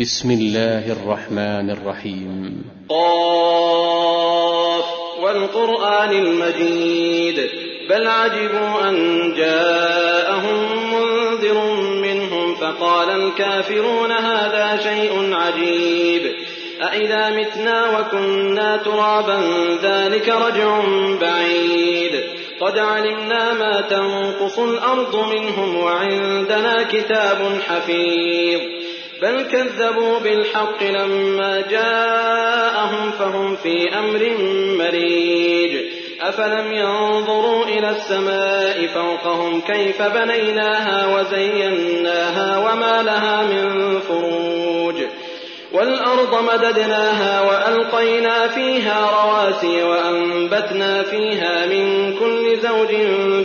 بسم 0.00 0.30
الله 0.30 0.92
الرحمن 0.92 1.70
الرحيم. 1.70 2.64
قاف 2.88 4.84
والقرآن 5.22 6.10
المجيد 6.10 7.50
بل 7.90 8.06
عجبوا 8.06 8.88
أن 8.88 9.34
جاءهم 9.36 10.94
منذر 10.94 11.74
منهم 12.02 12.54
فقال 12.54 13.10
الكافرون 13.10 14.12
هذا 14.12 14.80
شيء 14.82 15.34
عجيب. 15.34 16.34
أإذا 16.82 17.30
متنا 17.30 17.98
وكنا 17.98 18.76
ترابا 18.76 19.40
ذلك 19.82 20.28
رجع 20.28 20.80
بعيد. 21.20 22.24
قد 22.60 22.78
علمنا 22.78 23.52
ما 23.52 23.80
تنقص 23.80 24.58
الأرض 24.58 25.16
منهم 25.16 25.76
وعندنا 25.76 26.82
كتاب 26.82 27.60
حفيظ. 27.68 28.83
بل 29.22 29.42
كذبوا 29.42 30.18
بالحق 30.18 30.82
لما 30.82 31.64
جاءهم 31.70 33.10
فهم 33.10 33.56
في 33.56 33.98
أمر 33.98 34.30
مريج. 34.78 35.76
أفلم 36.20 36.72
ينظروا 36.72 37.64
إلى 37.64 37.90
السماء 37.90 38.86
فوقهم 38.86 39.60
كيف 39.60 40.02
بنيناها 40.02 41.16
وزيناها 41.16 42.58
وما 42.58 43.02
لها 43.02 43.42
من 43.42 44.00
فروج. 44.00 44.94
والأرض 45.72 46.44
مددناها 46.44 47.42
وألقينا 47.42 48.48
فيها 48.48 49.10
رواسي 49.10 49.82
وأنبتنا 49.82 51.02
فيها 51.02 51.66
من 51.66 52.16
كل 52.18 52.56
زوج 52.60 52.94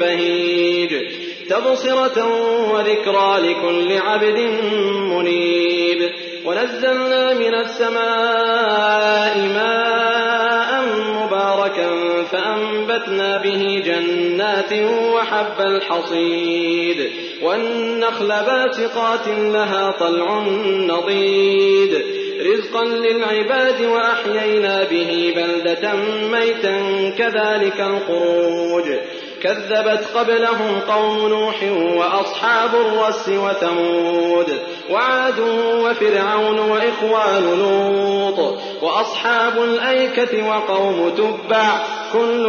بهيج. 0.00 1.25
تبصرة 1.50 2.26
وذكرى 2.72 3.38
لكل 3.38 3.98
عبد 3.98 4.38
منيب. 5.12 6.10
ونزلنا 6.44 7.34
من 7.34 7.54
السماء 7.54 9.38
ماء 9.54 10.82
مباركا 11.24 11.90
فأنبتنا 12.32 13.36
به 13.36 13.82
جنات 13.86 14.72
وحب 15.12 15.60
الحصيد. 15.60 17.10
والنخل 17.42 18.28
باسقات 18.28 19.28
لها 19.28 19.90
طلع 19.90 20.40
نضيد. 20.66 22.04
رزقا 22.40 22.84
للعباد 22.84 23.84
وأحيينا 23.84 24.84
به 24.90 25.34
بلدة 25.36 25.94
ميتا 26.32 26.78
كذلك 27.18 27.80
الخروج. 27.80 28.84
كذبت 29.42 30.04
قبلهم 30.14 30.80
قوم 30.88 31.28
نوح 31.28 31.62
وأصحاب 31.72 32.74
الرس 32.74 33.28
وثمود 33.28 34.58
وعاد 34.90 35.40
وفرعون 35.84 36.58
وإخوان 36.58 37.58
لوط 37.58 38.58
وأصحاب 38.82 39.62
الأيكة 39.64 40.48
وقوم 40.48 41.10
تبع 41.16 41.78
كل 42.12 42.46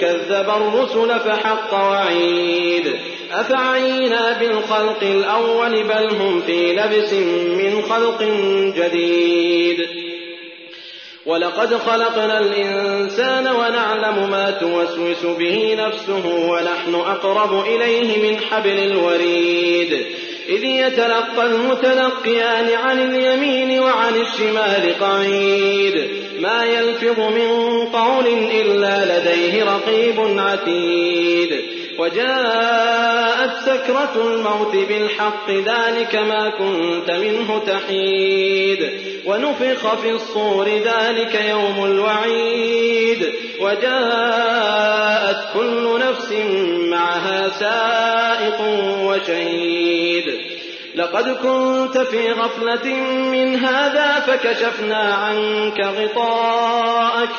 كذب 0.00 0.50
الرسل 0.50 1.20
فحق 1.20 1.74
وعيد 1.74 2.92
أفعينا 3.32 4.38
بالخلق 4.40 5.02
الأول 5.02 5.84
بل 5.84 6.16
هم 6.16 6.42
في 6.46 6.72
لبس 6.72 7.12
من 7.62 7.82
خلق 7.90 8.22
جديد 8.76 9.88
ولقد 11.26 11.74
خلقنا 11.74 12.38
الإنسان 12.38 13.21
ونعلم 14.12 14.30
ما 14.30 14.50
توسوس 14.50 15.24
به 15.38 15.76
نفسه 15.78 16.26
ونحن 16.26 16.94
أقرب 16.94 17.64
إليه 17.66 18.30
من 18.30 18.40
حبل 18.40 18.78
الوريد. 18.78 20.06
إذ 20.48 20.64
يتلقى 20.64 21.46
المتلقيان 21.46 22.68
عن 22.84 23.00
اليمين 23.00 23.80
وعن 23.80 24.16
الشمال 24.16 24.94
قعيد. 25.00 26.08
ما 26.40 26.64
يلفظ 26.64 27.20
من 27.20 27.48
قول 27.86 28.26
إلا 28.50 29.18
لديه 29.18 29.64
رقيب 29.64 30.38
عتيد. 30.38 31.60
وجاءت 31.98 33.52
سكرة 33.66 34.12
الموت 34.16 34.76
بالحق 34.88 35.50
ذلك 35.50 36.14
ما 36.14 36.50
كنت 36.50 37.10
منه 37.10 37.62
تحيد. 37.66 38.92
ونفخ 39.26 39.94
في 39.94 40.10
الصور 40.10 40.68
ذلك 40.68 41.44
يوم 41.48 41.84
الوعيد. 41.84 43.11
وجاءت 43.72 45.36
كل 45.54 46.00
نفس 46.00 46.32
معها 46.90 47.48
سائق 47.48 48.60
وشهيد. 49.02 50.24
لقد 50.94 51.28
كنت 51.28 51.98
في 51.98 52.32
غفلة 52.32 52.94
من 53.32 53.56
هذا 53.56 54.20
فكشفنا 54.20 55.14
عنك 55.14 55.80
غطاءك 55.80 57.30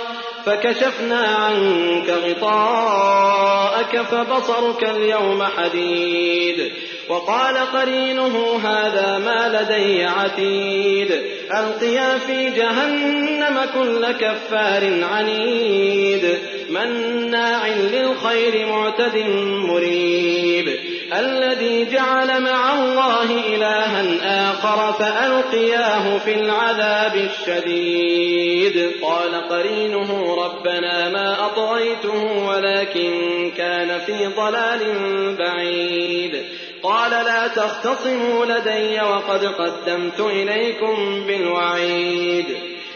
فكشفنا 0.46 1.20
عنك 1.20 2.10
غطاءك 2.10 4.02
فبصرك 4.02 4.84
اليوم 4.84 5.44
حديد. 5.44 6.72
وقال 7.10 7.58
قرينه 7.58 8.60
هذا 8.64 9.18
ما 9.26 9.62
لدي 9.62 10.06
عتيد. 10.06 11.22
ألقيا 11.52 12.18
في 12.18 12.50
جهنم 12.50 13.60
كل 13.74 14.12
كفار 14.12 15.04
عنيد. 15.14 15.73
مناع 16.74 17.68
للخير 17.68 18.68
معتد 18.68 19.18
مريب. 19.70 20.80
الذي 21.14 21.86
جعل 21.92 22.42
مع 22.42 22.74
الله 22.74 23.56
إلها 23.56 24.52
آخر 24.52 24.94
فألقياه 24.94 26.18
في 26.18 26.34
العذاب 26.34 27.16
الشديد. 27.16 28.92
قال 29.02 29.50
قرينه 29.50 30.36
ربنا 30.46 31.10
ما 31.10 31.46
أطغيته 31.46 32.48
ولكن 32.48 33.12
كان 33.58 34.00
في 34.00 34.28
ضلال 34.28 34.80
بعيد. 35.36 36.44
قال 36.84 37.12
لا 37.12 37.48
تختصموا 37.48 38.46
لدي 38.46 39.02
وقد 39.02 39.46
قدمت 39.46 40.20
إليكم 40.20 41.24
بالوعيد. 41.28 42.73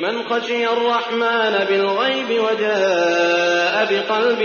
من 0.00 0.22
خشي 0.22 0.66
الرحمن 0.66 1.64
بالغيب 1.68 2.30
وجاء 2.30 3.88
بقلب 3.90 4.42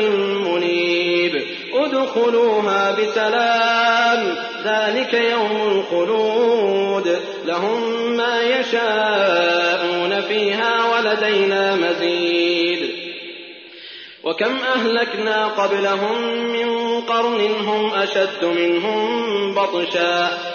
منيب. 0.48 1.44
ادخلوها 1.74 2.92
بسلام 2.92 4.36
ذلك 4.66 5.14
يوم 5.14 5.62
الخلود. 5.68 7.20
لهم 7.46 8.12
ما 8.18 8.42
يشاءون 8.42 10.22
فيها 10.22 10.74
ولدينا 10.86 11.76
مزيد. 11.76 12.96
وكم 14.24 14.58
أهلكنا 14.76 15.48
قبلهم 15.48 16.46
من 16.46 17.02
قرن 17.02 17.42
هم 17.42 17.94
أشد 17.94 18.46
منهم 18.46 19.54
بطشا. 19.54 20.55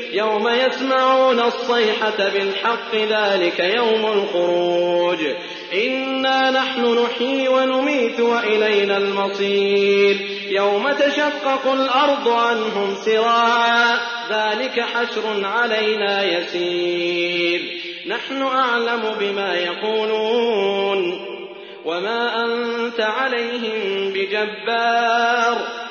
يوم 0.11 0.47
يسمعون 0.47 1.39
الصيحة 1.39 2.29
بالحق 2.29 2.95
ذلك 2.95 3.59
يوم 3.59 4.05
الخروج. 4.05 5.17
إنا 5.73 6.51
نحن 6.51 6.99
نحيي 7.03 7.47
ونميت 7.47 8.19
وإلينا 8.19 8.97
المصير. 8.97 10.17
يوم 10.49 10.91
تشقق 10.91 11.71
الأرض 11.71 12.29
عنهم 12.29 12.95
سراعا 12.95 13.99
ذلك 14.31 14.79
حشر 14.79 15.45
علينا 15.45 16.23
يسير. 16.23 17.61
نحن 18.07 18.41
أعلم 18.41 19.15
بما 19.19 19.55
يقولون. 19.55 21.27
وما 21.85 22.45
أنت 22.45 22.99
عليهم 22.99 24.13
بجبار. 24.13 25.90